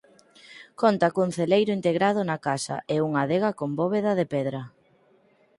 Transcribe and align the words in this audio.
Conta 0.81 1.07
cun 1.15 1.29
celeiro 1.35 1.71
integrado 1.79 2.21
na 2.29 2.37
casa 2.47 2.75
e 2.93 2.95
unha 3.07 3.21
adega 3.25 3.51
con 3.59 3.69
bóveda 3.81 4.11
de 4.19 4.25
pedra. 4.33 4.61